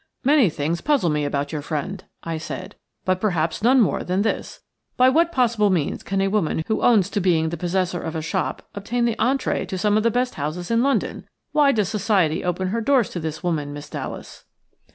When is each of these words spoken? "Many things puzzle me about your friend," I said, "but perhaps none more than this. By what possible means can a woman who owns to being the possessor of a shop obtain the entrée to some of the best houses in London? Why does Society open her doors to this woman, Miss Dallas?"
"Many 0.23 0.49
things 0.49 0.81
puzzle 0.81 1.11
me 1.11 1.25
about 1.25 1.51
your 1.51 1.61
friend," 1.61 2.03
I 2.23 2.39
said, 2.39 2.75
"but 3.05 3.21
perhaps 3.21 3.61
none 3.61 3.79
more 3.79 4.03
than 4.03 4.23
this. 4.23 4.61
By 4.97 5.09
what 5.09 5.31
possible 5.31 5.69
means 5.69 6.01
can 6.01 6.21
a 6.21 6.27
woman 6.27 6.63
who 6.65 6.81
owns 6.81 7.07
to 7.11 7.21
being 7.21 7.49
the 7.49 7.55
possessor 7.55 8.01
of 8.01 8.15
a 8.15 8.21
shop 8.23 8.67
obtain 8.73 9.05
the 9.05 9.15
entrée 9.17 9.67
to 9.67 9.77
some 9.77 9.97
of 9.97 10.01
the 10.01 10.09
best 10.09 10.33
houses 10.33 10.71
in 10.71 10.81
London? 10.81 11.27
Why 11.51 11.71
does 11.71 11.89
Society 11.89 12.43
open 12.43 12.69
her 12.69 12.81
doors 12.81 13.11
to 13.11 13.19
this 13.19 13.43
woman, 13.43 13.73
Miss 13.73 13.91
Dallas?" 13.91 14.43